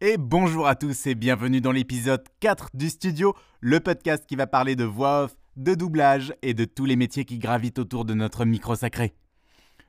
[0.00, 4.46] Et bonjour à tous et bienvenue dans l'épisode 4 du studio, le podcast qui va
[4.46, 8.14] parler de voix off, de doublage et de tous les métiers qui gravitent autour de
[8.14, 9.16] notre micro sacré.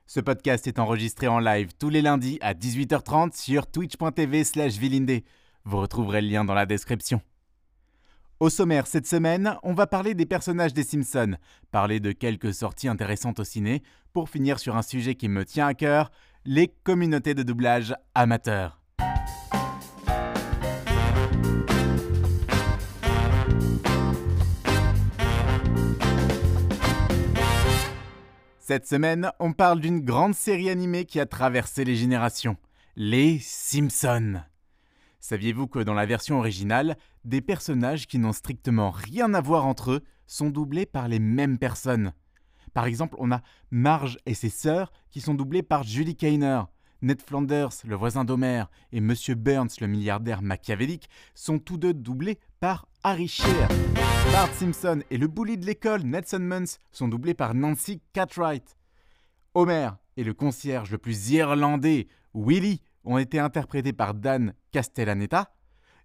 [0.08, 5.24] Ce podcast est enregistré en live tous les lundis à 18h30 sur twitch.tv slash vilindé.
[5.64, 7.22] Vous retrouverez le lien dans la description.
[8.40, 11.36] Au sommaire cette semaine, on va parler des personnages des Simpsons,
[11.70, 15.68] parler de quelques sorties intéressantes au ciné, pour finir sur un sujet qui me tient
[15.68, 16.10] à cœur,
[16.44, 18.79] les communautés de doublage amateurs.
[28.70, 32.56] Cette semaine, on parle d'une grande série animée qui a traversé les générations,
[32.94, 34.42] les Simpsons.
[35.18, 39.90] Saviez-vous que dans la version originale, des personnages qui n'ont strictement rien à voir entre
[39.90, 42.12] eux sont doublés par les mêmes personnes?
[42.72, 46.62] Par exemple, on a Marge et ses sœurs qui sont doublées par Julie Kayner.
[47.02, 52.38] Ned Flanders, le voisin d'Homer, et Monsieur Burns, le milliardaire machiavélique, sont tous deux doublés
[52.60, 53.68] par Harry Shearer.
[54.32, 58.76] Bart Simpson et le bully de l'école, Nelson Muntz, sont doublés par Nancy Cartwright.
[59.54, 65.50] Homer et le concierge le plus irlandais, Willy, ont été interprétés par Dan Castellaneta.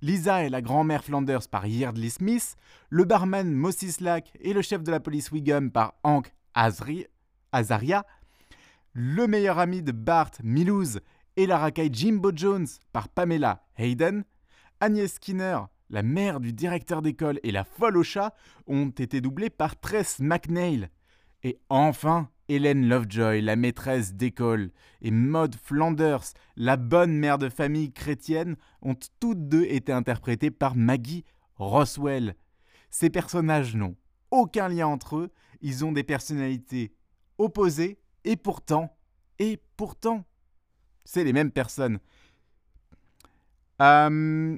[0.02, 2.55] Lisa et la grand-mère Flanders par Yeardley Smith.
[2.89, 8.05] Le barman Mossy Slack et le chef de la police Wiggum par Hank Azaria.
[8.97, 11.01] Le meilleur ami de Bart, Milouz,
[11.35, 14.23] et la racaille Jimbo Jones par Pamela Hayden.
[14.79, 18.33] Agnès Skinner la mère du directeur d'école et la folle au chat
[18.67, 20.87] ont été doublées par Tress McNeil.
[21.43, 24.71] Et enfin, Hélène Lovejoy, la maîtresse d'école,
[25.02, 26.23] et Maud Flanders,
[26.55, 31.25] la bonne mère de famille chrétienne, ont toutes deux été interprétées par Maggie
[31.57, 32.35] Roswell.
[32.89, 33.97] Ces personnages n'ont
[34.31, 36.93] aucun lien entre eux, ils ont des personnalités
[37.37, 38.95] opposées, et pourtant,
[39.39, 40.25] et pourtant,
[41.05, 41.99] c'est les mêmes personnes.
[43.81, 44.57] Euh,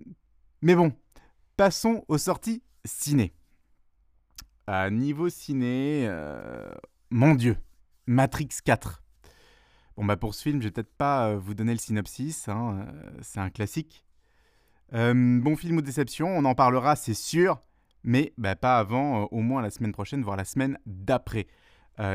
[0.61, 0.93] mais bon,
[1.57, 3.33] Passons aux sorties ciné.
[4.67, 6.69] À niveau ciné, euh,
[7.09, 7.57] mon Dieu,
[8.06, 9.01] Matrix 4.
[9.95, 12.85] Bon bah pour ce film, je vais peut-être pas euh, vous donner le synopsis, hein,
[13.22, 14.06] c'est un classique.
[14.91, 17.59] bon film ou déception, on en parlera, c'est sûr,
[18.03, 21.47] mais bah, pas avant, au moins la semaine prochaine, voire la semaine d'après,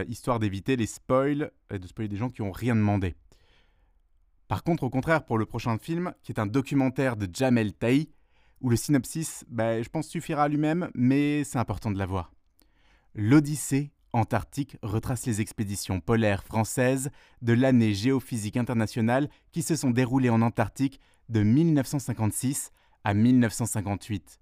[0.08, 3.14] histoire d'éviter les spoils, et de spoiler des gens qui n'ont rien demandé.
[4.48, 8.08] Par contre, au contraire, pour le prochain film, qui est un documentaire de Jamel Taï,
[8.60, 12.32] où le synopsis, bah, je pense, suffira à lui-même, mais c'est important de l'avoir.
[13.14, 17.10] L'Odyssée antarctique retrace les expéditions polaires françaises
[17.40, 22.70] de l'année géophysique internationale qui se sont déroulées en Antarctique de 1956
[23.04, 24.38] à 1958.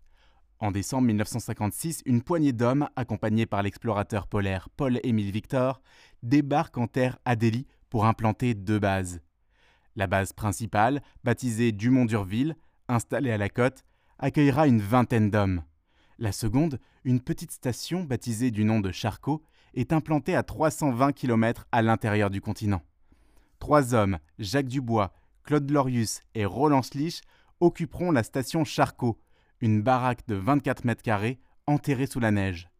[0.63, 5.81] En décembre 1956, une poignée d'hommes, accompagnés par l'explorateur polaire Paul-Émile Victor,
[6.23, 9.23] débarquent en terre Adélie pour implanter deux bases.
[9.97, 12.57] La base principale, baptisée Dumont-Durville,
[12.89, 13.85] installée à la côte,
[14.19, 15.63] accueillera une vingtaine d'hommes.
[16.19, 21.67] La seconde, une petite station baptisée du nom de Charcot, est implantée à 320 km
[21.73, 22.83] à l'intérieur du continent.
[23.61, 27.23] Trois hommes, Jacques Dubois, Claude Lorius et Roland Slich,
[27.61, 29.19] occuperont la station Charcot,
[29.61, 32.71] une baraque de 24 mètres carrés enterrée sous la neige.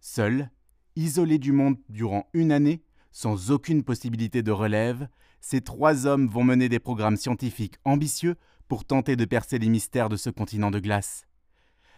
[0.00, 0.50] Seuls,
[0.96, 5.08] isolés du monde durant une année, sans aucune possibilité de relève,
[5.40, 8.36] ces trois hommes vont mener des programmes scientifiques ambitieux
[8.66, 11.26] pour tenter de percer les mystères de ce continent de glace.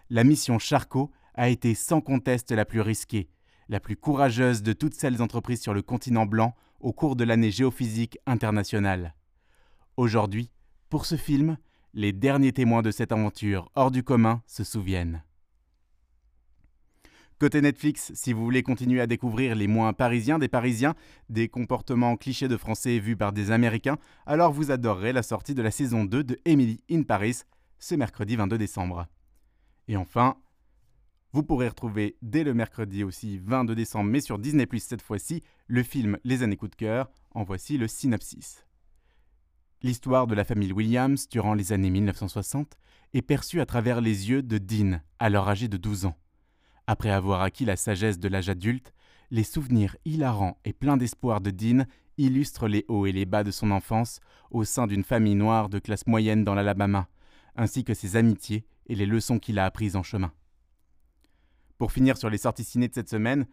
[0.08, 3.28] La mission Charcot a été sans conteste la plus risquée,
[3.68, 7.50] la plus courageuse de toutes celles entreprises sur le continent blanc au cours de l'année
[7.50, 9.14] géophysique internationale.
[9.96, 10.50] Aujourd'hui,
[10.88, 11.56] pour ce film,
[11.94, 15.22] les derniers témoins de cette aventure hors du commun se souviennent.
[17.38, 20.94] Côté Netflix, si vous voulez continuer à découvrir les moins parisiens des Parisiens,
[21.30, 23.96] des comportements clichés de Français vus par des Américains,
[24.26, 27.42] alors vous adorerez la sortie de la saison 2 de Emily in Paris
[27.78, 29.06] ce mercredi 22 décembre.
[29.88, 30.36] Et enfin,
[31.32, 35.82] vous pourrez retrouver dès le mercredi aussi 22 décembre, mais sur Disney cette fois-ci, le
[35.82, 37.10] film Les années coup de cœur.
[37.32, 38.66] En voici le synopsis.
[39.82, 42.76] L'histoire de la famille Williams durant les années 1960
[43.14, 46.16] est perçue à travers les yeux de Dean, alors âgé de 12 ans.
[46.86, 48.92] Après avoir acquis la sagesse de l'âge adulte,
[49.30, 51.86] les souvenirs hilarants et pleins d'espoir de Dean
[52.18, 55.78] illustrent les hauts et les bas de son enfance au sein d'une famille noire de
[55.78, 57.08] classe moyenne dans l'Alabama,
[57.56, 60.32] ainsi que ses amitiés et les leçons qu'il a apprises en chemin.
[61.78, 63.46] Pour finir sur les sorties ciné de cette semaine,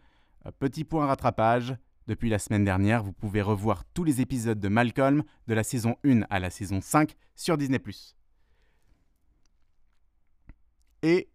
[0.58, 1.74] petit point rattrapage.
[2.08, 5.96] Depuis la semaine dernière, vous pouvez revoir tous les épisodes de Malcolm de la saison
[6.06, 7.76] 1 à la saison 5 sur Disney⁇
[11.02, 11.28] Et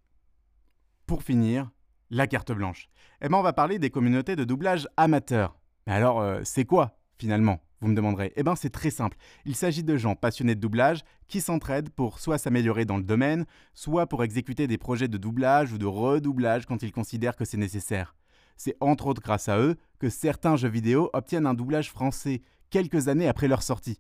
[1.06, 1.70] pour finir,
[2.10, 2.90] la carte blanche.
[3.22, 5.60] Eh ben, on va parler des communautés de doublage amateurs.
[5.86, 7.62] Mais alors, euh, c'est quoi finalement?
[7.80, 9.18] Vous me demanderez Eh bien, c'est très simple.
[9.46, 13.46] Il s'agit de gens passionnés de doublage qui s'entraident pour soit s'améliorer dans le domaine,
[13.76, 17.58] soit pour exécuter des projets de doublage ou de redoublage quand ils considèrent que c'est
[17.58, 18.16] nécessaire.
[18.58, 23.08] C'est entre autres grâce à eux que certains jeux vidéo obtiennent un doublage français quelques
[23.08, 24.00] années après leur sortie.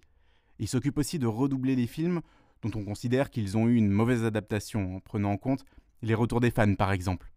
[0.59, 2.21] Ils s'occupent aussi de redoubler les films
[2.61, 5.65] dont on considère qu'ils ont eu une mauvaise adaptation, en prenant en compte
[6.01, 7.31] les retours des fans par exemple.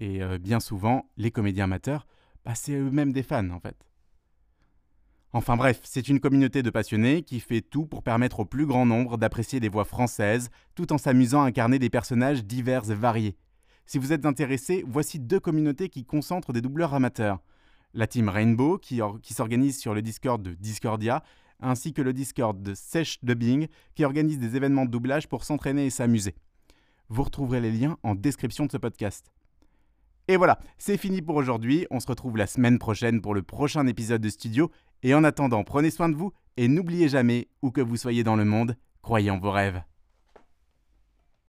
[0.00, 2.06] Et euh, bien souvent, les comédiens amateurs,
[2.44, 3.88] bah, c'est eux-mêmes des fans en fait.
[5.32, 8.86] Enfin bref, c'est une communauté de passionnés qui fait tout pour permettre au plus grand
[8.86, 13.36] nombre d'apprécier des voix françaises tout en s'amusant à incarner des personnages divers et variés.
[13.88, 17.40] Si vous êtes intéressé, voici deux communautés qui concentrent des doubleurs amateurs.
[17.94, 19.00] La team Rainbow, qui,
[19.30, 21.22] s'organise sur le Discord de Discordia,
[21.58, 25.86] ainsi que le Discord de Sesh Dubbing, qui organise des événements de doublage pour s'entraîner
[25.86, 26.34] et s'amuser.
[27.08, 29.32] Vous retrouverez les liens en description de ce podcast.
[30.28, 31.86] Et voilà, c'est fini pour aujourd'hui.
[31.90, 34.70] On se retrouve la semaine prochaine pour le prochain épisode de Studio.
[35.02, 38.36] Et en attendant, prenez soin de vous et n'oubliez jamais, où que vous soyez dans
[38.36, 39.80] le monde, croyez en vos rêves.